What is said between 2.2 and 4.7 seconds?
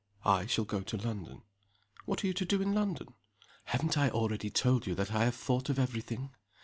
are you to do in London?" "Haven't I already